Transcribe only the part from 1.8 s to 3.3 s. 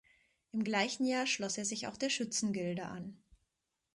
auch der Schützengilde an.